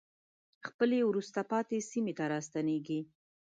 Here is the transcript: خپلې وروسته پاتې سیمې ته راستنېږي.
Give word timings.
خپلې 0.67 0.97
وروسته 1.09 1.39
پاتې 1.51 1.77
سیمې 1.91 2.13
ته 2.17 2.25
راستنېږي. 2.33 2.99